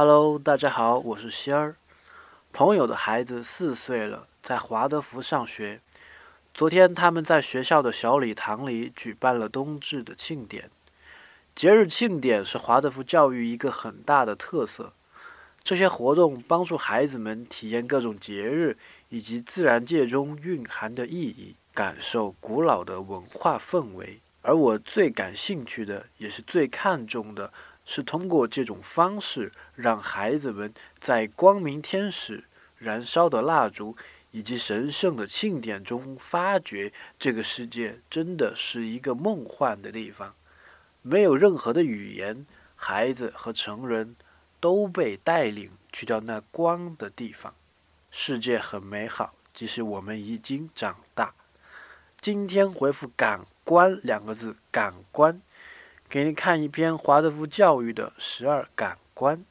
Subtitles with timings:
[0.00, 1.74] Hello，大家好，我是仙儿。
[2.52, 5.80] 朋友的孩子四岁了，在华德福上学。
[6.54, 10.70] 昨天他们在学校的小礼堂里举办了冬至的庆典。
[11.56, 14.92] 节日庆典是华德福教育一个很大的特色。
[15.64, 18.78] 这些活动帮助孩子们体验各种节日
[19.08, 24.20] 以及自然界中蕴含的意义，感受古老的文化氛围。
[24.42, 27.52] 而我最感兴趣的，也是最看重的。
[27.90, 32.44] 是通过这种方式，让孩子们在光明天使
[32.76, 33.96] 燃烧的蜡烛
[34.30, 40.34] 以及神圣的庆典中，发觉这个世界真的是一个梦幻的地方。
[41.00, 42.44] 没有任何的语言，
[42.76, 44.14] 孩子和成人
[44.60, 47.54] 都被带领去到那光的地方。
[48.10, 51.32] 世界很美好，即使我们已经长大。
[52.20, 55.40] 今天回复“感官”两个字，感官。
[56.08, 59.44] 给你看一篇华德福教育的十二感官。